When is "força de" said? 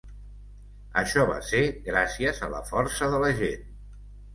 2.75-3.25